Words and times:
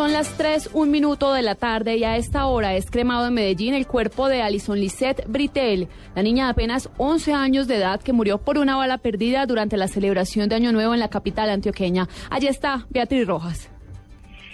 Son 0.00 0.12
las 0.12 0.36
3, 0.38 0.70
un 0.72 0.90
minuto 0.90 1.34
de 1.34 1.42
la 1.42 1.56
tarde 1.56 1.96
y 1.96 2.04
a 2.04 2.16
esta 2.16 2.46
hora 2.46 2.74
es 2.74 2.90
cremado 2.90 3.26
en 3.26 3.34
Medellín 3.34 3.74
el 3.74 3.86
cuerpo 3.86 4.28
de 4.28 4.40
Alison 4.40 4.78
Lisette 4.80 5.24
Britel, 5.26 5.88
la 6.14 6.22
niña 6.22 6.44
de 6.46 6.52
apenas 6.52 6.88
11 6.96 7.34
años 7.34 7.68
de 7.68 7.76
edad 7.76 8.00
que 8.00 8.14
murió 8.14 8.38
por 8.38 8.56
una 8.56 8.76
bala 8.76 8.96
perdida 8.96 9.44
durante 9.44 9.76
la 9.76 9.88
celebración 9.88 10.48
de 10.48 10.54
Año 10.54 10.72
Nuevo 10.72 10.94
en 10.94 11.00
la 11.00 11.10
capital 11.10 11.50
antioqueña. 11.50 12.08
Allí 12.30 12.46
está 12.46 12.86
Beatriz 12.88 13.26
Rojas. 13.26 13.70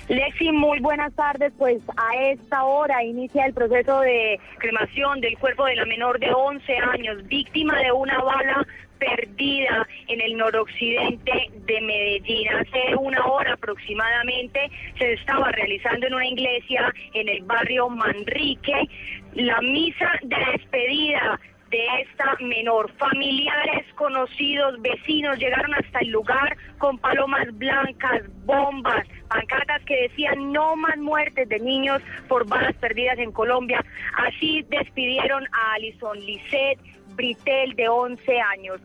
Lexi, 0.09 0.51
muy 0.53 0.81
buenas 0.81 1.13
tardes. 1.15 1.53
Pues 1.59 1.83
a 1.97 2.17
esta 2.33 2.65
hora 2.65 3.05
inicia 3.05 3.45
el 3.47 3.55
proceso 3.55 4.01
de 4.01 4.41
cremación 4.59 5.21
del 5.21 5.39
cuerpo 5.39 5.65
de 5.67 5.77
la 5.77 5.85
menor 5.85 6.19
de 6.19 6.33
11 6.33 6.77
años, 6.93 7.27
víctima 7.29 7.79
de 7.79 7.93
una 7.93 8.21
bala 8.23 8.67
perdida 8.99 9.87
en 10.09 10.21
el 10.21 10.37
noroccidente 10.37 11.51
de 11.67 11.81
Medellín. 11.81 12.49
Hace 12.49 12.97
una 12.97 13.25
hora 13.27 13.55
aproximadamente 13.55 14.71
se 14.99 15.15
estaba 15.15 15.51
realizando 15.53 16.07
en 16.07 16.15
una 16.15 16.27
iglesia 16.27 16.93
en 17.15 17.29
el 17.29 17.43
barrio 17.43 17.89
Manrique 17.89 18.89
la 19.35 19.61
misa 19.61 20.13
de 20.23 20.37
despedida 20.53 21.39
de 21.71 22.03
esta 22.03 22.37
menor. 22.41 22.91
Familiares, 22.93 23.87
conocidos, 23.95 24.81
vecinos 24.81 25.39
llegaron 25.39 25.75
hasta 25.75 25.99
el 26.01 26.11
lugar 26.11 26.57
con 26.79 26.99
palomas 26.99 27.47
blancas, 27.59 28.23
bombas, 28.45 29.07
pancartas 29.29 29.83
que 29.85 30.03
decían 30.09 30.53
no 30.53 30.77
más 30.77 30.97
muertes 30.99 31.49
de 31.49 31.59
niños 31.59 32.01
por 32.29 32.47
balas 32.47 32.75
perdidas 32.77 33.19
en 33.19 33.33
Colombia. 33.33 33.85
Así 34.17 34.65
despidieron 34.69 35.45
a 35.45 35.75
Alison 35.75 36.19
Lisset 36.21 36.79
Britel 37.17 37.75
de 37.75 37.89
11 37.89 38.41
años. 38.41 38.81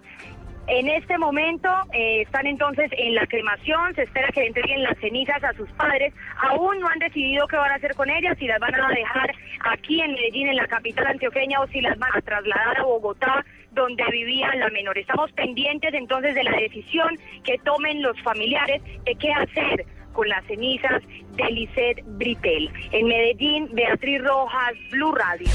En 0.67 0.87
este 0.87 1.17
momento 1.17 1.69
eh, 1.91 2.21
están 2.21 2.45
entonces 2.47 2.89
en 2.97 3.15
la 3.15 3.25
cremación, 3.25 3.93
se 3.95 4.03
espera 4.03 4.29
que 4.29 4.45
entreguen 4.45 4.83
las 4.83 4.97
cenizas 4.99 5.43
a 5.43 5.53
sus 5.53 5.69
padres. 5.71 6.13
Aún 6.37 6.79
no 6.79 6.87
han 6.87 6.99
decidido 6.99 7.47
qué 7.47 7.57
van 7.57 7.71
a 7.71 7.75
hacer 7.75 7.93
con 7.95 8.09
ellas, 8.09 8.37
si 8.39 8.47
las 8.47 8.59
van 8.59 8.75
a 8.75 8.87
dejar 8.89 9.35
aquí 9.65 10.02
en 10.02 10.13
Medellín, 10.13 10.47
en 10.47 10.55
la 10.55 10.67
capital 10.67 11.07
antioqueña, 11.07 11.59
o 11.59 11.67
si 11.67 11.81
las 11.81 11.97
van 11.97 12.11
a 12.15 12.21
trasladar 12.21 12.77
a 12.77 12.83
Bogotá, 12.83 13.43
donde 13.71 14.03
vivía 14.11 14.53
la 14.55 14.69
menor. 14.69 14.97
Estamos 14.97 15.31
pendientes 15.33 15.93
entonces 15.93 16.35
de 16.35 16.43
la 16.43 16.55
decisión 16.55 17.17
que 17.43 17.57
tomen 17.59 18.02
los 18.02 18.19
familiares 18.21 18.81
de 19.03 19.15
qué 19.15 19.31
hacer 19.33 19.85
con 20.13 20.29
las 20.29 20.45
cenizas 20.45 21.02
de 21.35 21.52
Lisette 21.52 22.03
Britel. 22.05 22.69
En 22.91 23.07
Medellín, 23.07 23.69
Beatriz 23.73 24.21
Rojas, 24.23 24.73
Blue 24.91 25.15
Radio. 25.15 25.47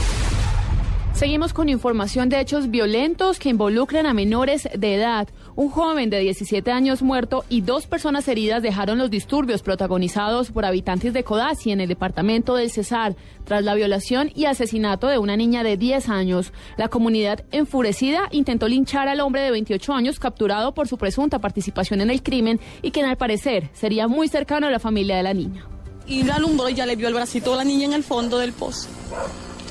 Seguimos 1.16 1.54
con 1.54 1.70
información 1.70 2.28
de 2.28 2.38
hechos 2.40 2.70
violentos 2.70 3.38
que 3.38 3.48
involucran 3.48 4.04
a 4.04 4.12
menores 4.12 4.68
de 4.76 4.96
edad. 4.96 5.26
Un 5.54 5.70
joven 5.70 6.10
de 6.10 6.18
17 6.18 6.70
años 6.70 7.00
muerto 7.00 7.42
y 7.48 7.62
dos 7.62 7.86
personas 7.86 8.28
heridas 8.28 8.62
dejaron 8.62 8.98
los 8.98 9.08
disturbios 9.08 9.62
protagonizados 9.62 10.50
por 10.50 10.66
habitantes 10.66 11.14
de 11.14 11.24
Codazzi 11.24 11.70
en 11.70 11.80
el 11.80 11.88
departamento 11.88 12.54
del 12.54 12.70
Cesar 12.70 13.16
tras 13.44 13.64
la 13.64 13.74
violación 13.74 14.30
y 14.34 14.44
asesinato 14.44 15.06
de 15.06 15.16
una 15.16 15.38
niña 15.38 15.62
de 15.62 15.78
10 15.78 16.10
años. 16.10 16.52
La 16.76 16.88
comunidad 16.88 17.46
enfurecida 17.50 18.28
intentó 18.30 18.68
linchar 18.68 19.08
al 19.08 19.20
hombre 19.20 19.40
de 19.40 19.52
28 19.52 19.94
años 19.94 20.20
capturado 20.20 20.74
por 20.74 20.86
su 20.86 20.98
presunta 20.98 21.38
participación 21.38 22.02
en 22.02 22.10
el 22.10 22.22
crimen 22.22 22.60
y 22.82 22.90
quien 22.90 23.06
al 23.06 23.16
parecer 23.16 23.70
sería 23.72 24.06
muy 24.06 24.28
cercano 24.28 24.66
a 24.66 24.70
la 24.70 24.80
familia 24.80 25.16
de 25.16 25.22
la 25.22 25.32
niña. 25.32 25.66
Y 26.06 26.24
la 26.24 26.34
alumbró 26.34 26.68
y 26.68 26.74
ya 26.74 26.84
le 26.84 26.94
vio 26.94 27.08
el 27.08 27.14
bracito 27.14 27.52
de 27.52 27.56
la 27.56 27.64
niña 27.64 27.86
en 27.86 27.94
el 27.94 28.04
fondo 28.04 28.38
del 28.38 28.52
pozo 28.52 28.90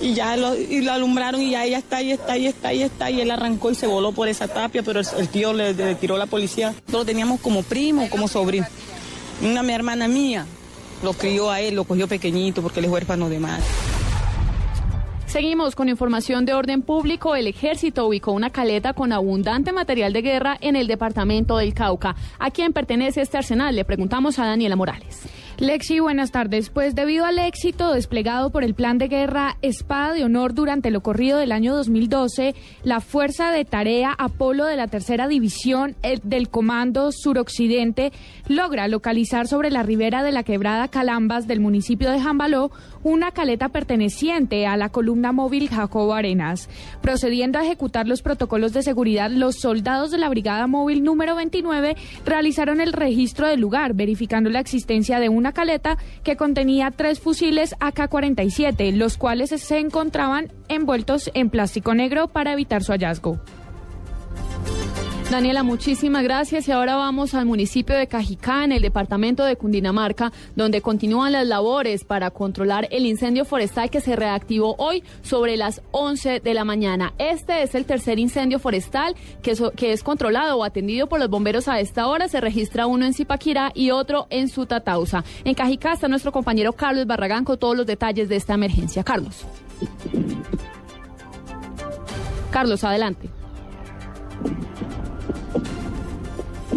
y 0.05 0.13
ya 0.13 0.37
lo, 0.37 0.55
y 0.55 0.87
alumbraron 0.87 1.41
y 1.41 1.51
ya 1.51 1.65
ella 1.65 1.79
está, 1.79 1.97
ahí 1.97 2.11
está, 2.11 2.33
ahí 2.33 2.45
está, 2.45 2.67
ahí 2.67 2.83
está, 2.83 3.09
y 3.09 3.21
él 3.21 3.31
arrancó 3.31 3.71
y 3.71 3.75
se 3.75 3.87
voló 3.87 4.11
por 4.11 4.27
esa 4.27 4.47
tapia, 4.47 4.83
pero 4.83 4.99
el, 4.99 5.27
tío 5.29 5.51
le, 5.51 5.73
le, 5.73 5.95
tiró 5.95 6.15
la 6.15 6.27
policía. 6.27 6.75
Lo 6.91 7.03
teníamos 7.03 7.41
como 7.41 7.63
primo, 7.63 8.07
como 8.11 8.27
sobrino. 8.27 8.67
Una 9.41 9.63
mi 9.63 9.73
hermana 9.73 10.07
mía 10.07 10.45
lo 11.03 11.13
crió 11.13 11.49
a 11.49 11.59
él, 11.59 11.75
lo 11.75 11.85
cogió 11.85 12.07
pequeñito 12.07 12.61
porque 12.61 12.81
él 12.81 12.85
es 12.85 12.91
huérfano 12.91 13.29
de 13.29 13.39
madre. 13.39 13.63
Seguimos 15.25 15.75
con 15.75 15.89
información 15.89 16.45
de 16.45 16.53
orden 16.53 16.83
público. 16.83 17.35
El 17.35 17.47
ejército 17.47 18.05
ubicó 18.07 18.31
una 18.31 18.51
caleta 18.51 18.93
con 18.93 19.11
abundante 19.11 19.73
material 19.73 20.13
de 20.13 20.21
guerra 20.21 20.57
en 20.61 20.75
el 20.75 20.85
departamento 20.85 21.57
del 21.57 21.73
Cauca. 21.73 22.15
¿A 22.37 22.51
quién 22.51 22.73
pertenece 22.73 23.21
este 23.21 23.39
arsenal? 23.39 23.75
Le 23.75 23.83
preguntamos 23.85 24.37
a 24.37 24.45
Daniela 24.45 24.75
Morales. 24.75 25.23
Lexi, 25.57 26.01
buenas 26.01 26.31
tardes. 26.31 26.69
Pues 26.69 26.95
debido 26.95 27.23
al 27.23 27.39
éxito 27.39 27.93
desplegado 27.93 28.49
por 28.49 28.65
el 28.65 28.73
plan 28.73 28.97
de 28.97 29.07
guerra 29.07 29.55
Espada 29.61 30.11
de 30.11 30.25
Honor 30.25 30.53
durante 30.53 30.91
lo 30.91 30.99
corrido 30.99 31.39
del 31.39 31.53
año 31.53 31.73
2012, 31.73 32.55
la 32.83 32.99
Fuerza 32.99 33.51
de 33.51 33.63
Tarea 33.63 34.13
Apolo 34.17 34.65
de 34.65 34.75
la 34.75 34.87
Tercera 34.87 35.29
División 35.29 35.95
del 36.23 36.49
Comando 36.49 37.13
Suroccidente 37.13 38.11
logra 38.49 38.89
localizar 38.89 39.47
sobre 39.47 39.71
la 39.71 39.81
ribera 39.81 40.23
de 40.23 40.33
la 40.33 40.43
quebrada 40.43 40.89
Calambas 40.89 41.47
del 41.47 41.61
municipio 41.61 42.11
de 42.11 42.19
Jambaló 42.19 42.69
una 43.05 43.31
caleta 43.31 43.69
perteneciente 43.69 44.65
a 44.65 44.75
la 44.77 44.89
columna 44.89 45.31
móvil 45.31 45.69
Jacobo 45.69 46.15
Arenas. 46.15 46.67
Procediendo 47.01 47.59
a 47.59 47.63
ejecutar 47.63 48.07
los 48.07 48.23
protocolos 48.23 48.73
de 48.73 48.81
seguridad, 48.81 49.29
los 49.29 49.57
soldados 49.57 50.09
de 50.09 50.17
la 50.17 50.27
Brigada 50.27 50.65
Móvil 50.65 51.03
número 51.03 51.35
29 51.35 51.95
realizaron 52.25 52.81
el 52.81 52.93
registro 52.93 53.47
del 53.47 53.61
lugar, 53.61 53.93
verificando 53.93 54.49
la 54.49 54.59
existencia 54.59 55.19
de 55.19 55.29
una 55.45 55.53
caleta 55.53 55.99
que 56.23 56.37
contenía 56.37 56.89
tres 56.89 57.19
fusiles 57.19 57.75
AK-47, 57.79 58.91
los 58.95 59.15
cuales 59.15 59.51
se 59.51 59.77
encontraban 59.77 60.51
envueltos 60.69 61.29
en 61.35 61.51
plástico 61.51 61.93
negro 61.93 62.27
para 62.27 62.51
evitar 62.53 62.83
su 62.83 62.91
hallazgo. 62.91 63.39
Daniela, 65.31 65.63
muchísimas 65.63 66.23
gracias. 66.23 66.67
Y 66.67 66.71
ahora 66.71 66.95
vamos 66.95 67.33
al 67.33 67.47
municipio 67.47 67.95
de 67.95 68.05
Cajicá, 68.07 68.63
en 68.63 68.71
el 68.71 68.83
departamento 68.83 69.43
de 69.43 69.55
Cundinamarca, 69.55 70.31
donde 70.55 70.81
continúan 70.81 71.31
las 71.31 71.47
labores 71.47 72.05
para 72.05 72.29
controlar 72.29 72.87
el 72.91 73.07
incendio 73.07 73.43
forestal 73.43 73.89
que 73.89 74.01
se 74.01 74.15
reactivó 74.15 74.75
hoy 74.77 75.03
sobre 75.23 75.57
las 75.57 75.81
11 75.91 76.41
de 76.41 76.53
la 76.53 76.63
mañana. 76.63 77.13
Este 77.17 77.63
es 77.63 77.73
el 77.73 77.85
tercer 77.85 78.19
incendio 78.19 78.59
forestal 78.59 79.15
que, 79.41 79.55
es 79.91 80.03
controlado 80.03 80.57
o 80.57 80.63
atendido 80.63 81.07
por 81.07 81.19
los 81.19 81.29
bomberos 81.29 81.67
a 81.67 81.79
esta 81.79 82.07
hora. 82.07 82.27
Se 82.27 82.39
registra 82.39 82.85
uno 82.85 83.05
en 83.05 83.13
Zipaquirá 83.13 83.71
y 83.73 83.89
otro 83.89 84.27
en 84.29 84.47
Sutatausa. 84.47 85.23
En 85.43 85.55
Cajicá 85.55 85.93
está 85.93 86.07
nuestro 86.07 86.31
compañero 86.31 86.73
Carlos 86.73 87.07
Barragán 87.07 87.45
con 87.45 87.57
todos 87.57 87.75
los 87.75 87.87
detalles 87.87 88.29
de 88.29 88.35
esta 88.35 88.53
emergencia. 88.53 89.03
Carlos. 89.03 89.43
Carlos, 92.51 92.83
adelante. 92.83 93.34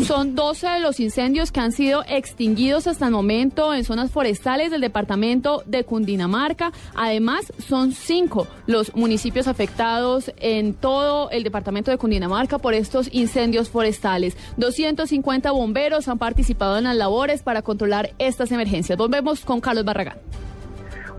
Son 0.04 0.34
12 0.34 0.66
de 0.68 0.80
los 0.80 1.00
incendios 1.00 1.50
que 1.50 1.60
han 1.60 1.72
sido 1.72 2.04
extinguidos 2.08 2.86
hasta 2.86 3.06
el 3.06 3.12
momento 3.12 3.74
en 3.74 3.84
zonas 3.84 4.10
forestales 4.10 4.70
del 4.70 4.80
departamento 4.80 5.62
de 5.66 5.84
Cundinamarca. 5.84 6.72
Además, 6.94 7.52
son 7.66 7.92
cinco 7.92 8.46
los 8.66 8.94
municipios 8.94 9.48
afectados 9.48 10.32
en 10.38 10.74
todo 10.74 11.30
el 11.30 11.42
departamento 11.42 11.90
de 11.90 11.98
Cundinamarca 11.98 12.58
por 12.58 12.74
estos 12.74 13.08
incendios 13.12 13.70
forestales. 13.70 14.36
250 14.56 15.50
bomberos 15.50 16.08
han 16.08 16.18
participado 16.18 16.78
en 16.78 16.84
las 16.84 16.96
labores 16.96 17.42
para 17.42 17.62
controlar 17.62 18.14
estas 18.18 18.52
emergencias. 18.52 18.96
Volvemos 18.96 19.44
con 19.44 19.60
Carlos 19.60 19.84
Barragán. 19.84 20.18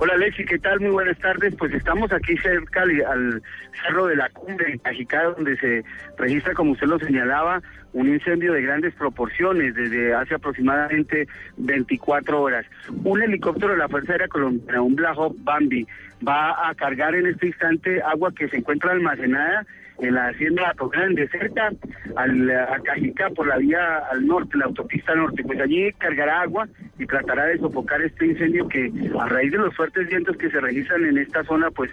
Hola 0.01 0.13
Alexi, 0.13 0.45
¿qué 0.45 0.57
tal? 0.57 0.79
Muy 0.79 0.91
buenas 0.91 1.17
tardes. 1.17 1.53
Pues 1.57 1.73
estamos 1.73 2.09
aquí 2.13 2.37
cerca 2.37 2.83
al, 2.83 3.43
Cerro 3.83 4.07
de 4.07 4.15
la 4.15 4.29
Cumbre, 4.29 4.71
en 4.71 4.77
Cajicá, 4.77 5.23
donde 5.23 5.57
se 5.57 5.83
registra, 6.17 6.53
como 6.53 6.71
usted 6.71 6.87
lo 6.87 6.97
señalaba, 6.99 7.61
un 7.91 8.07
incendio 8.07 8.53
de 8.53 8.61
grandes 8.61 8.93
proporciones 8.93 9.75
desde 9.75 10.13
hace 10.13 10.35
aproximadamente 10.35 11.27
24 11.57 12.41
horas. 12.41 12.65
Un 13.03 13.21
helicóptero 13.21 13.73
de 13.73 13.79
la 13.79 13.89
Fuerza 13.89 14.13
Aérea 14.13 14.29
Colombiana, 14.29 14.81
un 14.81 14.95
Black 14.95 15.17
Bambi, 15.39 15.85
va 16.25 16.69
a 16.69 16.73
cargar 16.75 17.13
en 17.15 17.27
este 17.27 17.47
instante 17.47 18.01
agua 18.01 18.31
que 18.33 18.47
se 18.47 18.55
encuentra 18.55 18.93
almacenada 18.93 19.65
en 20.01 20.15
la 20.15 20.27
hacienda 20.27 20.73
Grande, 20.91 21.27
cerca 21.29 21.71
al, 22.15 22.49
a 22.49 22.79
Cajicá 22.83 23.29
por 23.29 23.47
la 23.47 23.57
vía 23.57 23.99
al 24.11 24.25
norte, 24.25 24.57
la 24.57 24.65
autopista 24.65 25.13
norte. 25.13 25.43
Pues 25.43 25.59
allí 25.59 25.91
cargará 25.93 26.41
agua 26.41 26.67
y 26.97 27.05
tratará 27.05 27.45
de 27.45 27.59
sofocar 27.59 28.01
este 28.01 28.27
incendio 28.27 28.67
que 28.67 28.91
a 29.19 29.27
raíz 29.27 29.51
de 29.51 29.57
los 29.57 29.75
fuertes 29.75 30.07
vientos 30.07 30.37
que 30.37 30.49
se 30.49 30.59
registran 30.59 31.05
en 31.05 31.17
esta 31.17 31.43
zona, 31.43 31.69
pues 31.71 31.91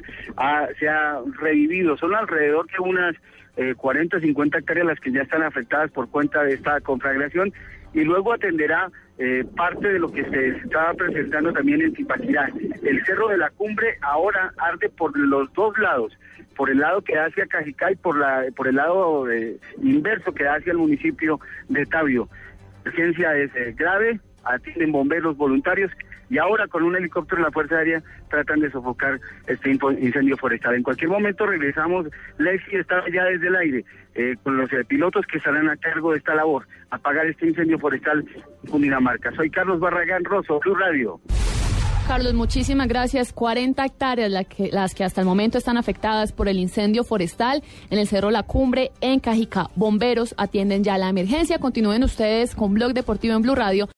se 0.79 0.88
ha 0.88 1.20
revivido. 1.41 1.97
Son 1.97 2.14
alrededor 2.14 2.67
de 2.67 2.79
unas 2.81 3.17
eh, 3.56 3.75
40, 3.75 4.20
50 4.20 4.58
hectáreas 4.58 4.87
las 4.87 5.00
que 5.00 5.12
ya 5.12 5.23
están 5.23 5.43
afectadas 5.43 5.91
por 5.91 6.11
cuenta 6.11 6.43
de 6.43 6.55
esta 6.55 6.81
conflagración 6.81 7.53
y 7.94 8.05
luego 8.05 8.35
atenderá 8.35 8.91
eh, 9.19 9.44
parte 9.56 9.88
de 9.88 9.99
lo 9.99 10.12
que 10.12 10.25
se 10.25 10.49
estaba 10.49 10.93
presentando 10.93 11.53
también 11.53 11.81
en 11.81 11.94
Tipaquirá. 11.94 12.50
El 12.82 13.05
Cerro 13.06 13.29
de 13.29 13.38
la 13.38 13.49
Cumbre 13.50 13.97
ahora 14.03 14.53
arde 14.58 14.91
por 14.91 15.17
los 15.19 15.50
dos 15.55 15.79
lados, 15.79 16.12
por 16.56 16.70
el 16.70 16.79
lado 16.79 17.03
que 17.03 17.14
da 17.14 17.26
hacia 17.26 17.47
Cajicá 17.47 17.93
y 17.93 17.97
por, 17.97 18.19
la, 18.19 18.44
por 18.56 18.67
el 18.67 18.76
lado 18.76 19.31
eh, 19.31 19.58
inverso 19.82 20.32
que 20.32 20.44
da 20.44 20.56
hacia 20.56 20.73
el 20.73 20.79
municipio 20.79 21.38
de 21.69 21.85
Tabio. 21.87 22.29
La 22.85 22.91
emergencia 22.91 23.37
es 23.37 23.55
eh, 23.55 23.75
grave, 23.76 24.20
atienden 24.44 24.93
bomberos 24.93 25.37
voluntarios 25.37 25.93
y 26.29 26.38
ahora 26.38 26.67
con 26.67 26.82
un 26.82 26.97
helicóptero 26.97 27.38
de 27.38 27.44
la 27.44 27.53
Fuerza 27.53 27.76
Aérea 27.76 28.03
tratan 28.29 28.61
de 28.61 28.70
sofocar 28.70 29.20
este 29.47 29.70
incendio 29.70 30.37
forestal. 30.37 30.75
En 30.75 30.82
cualquier 30.82 31.11
momento 31.11 31.47
regresamos, 31.47 32.06
Lexi 32.38 32.76
está 32.76 33.05
ya 33.12 33.25
desde 33.25 33.47
el 33.47 33.56
aire 33.56 33.85
eh, 34.14 34.35
con 34.43 34.56
los 34.56 34.73
eh, 34.73 34.85
pilotos 34.85 35.26
que 35.26 35.38
estarán 35.38 35.69
a 35.69 35.76
cargo 35.76 36.12
de 36.12 36.19
esta 36.19 36.35
labor, 36.35 36.67
apagar 36.91 37.26
este 37.26 37.47
incendio 37.47 37.79
forestal 37.79 38.25
en 38.64 38.70
Cundinamarca. 38.70 39.31
Soy 39.32 39.50
Carlos 39.50 39.79
Barragán 39.79 40.25
Rosso, 40.25 40.58
Blue 40.61 40.75
Radio. 40.75 41.20
Carlos, 42.06 42.35
muchísimas 42.35 42.87
gracias. 42.87 43.32
40 43.32 43.85
hectáreas 43.85 44.31
las 44.31 44.47
que, 44.47 44.70
las 44.70 44.94
que 44.94 45.03
hasta 45.03 45.20
el 45.20 45.26
momento 45.26 45.58
están 45.58 45.76
afectadas 45.76 46.31
por 46.31 46.49
el 46.49 46.61
incendio 46.61 47.03
forestal 47.03 47.64
en 47.91 47.99
el 47.99 48.06
Cerro 48.06 48.31
La 48.31 48.44
Cumbre, 48.44 48.93
en 49.00 49.19
Cajicá. 49.19 49.70
Bomberos 49.75 50.32
atienden 50.38 50.85
ya 50.85 50.99
la 50.99 51.08
emergencia. 51.08 51.58
Continúen 51.58 52.05
ustedes 52.05 52.55
con 52.55 52.75
Blog 52.75 52.93
Deportivo 52.93 53.35
en 53.35 53.43
Blue 53.43 53.56
Radio. 53.56 53.88